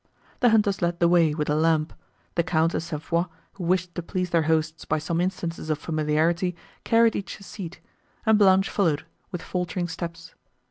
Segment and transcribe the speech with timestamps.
[0.39, 1.93] The hunters led the way, with a lamp;
[2.33, 2.99] the Count and St.
[3.03, 7.43] Foix, who wished to please their hosts by some instances of familiarity, carried each a
[7.43, 7.79] seat,
[8.25, 10.33] and Blanche followed, with faltering steps.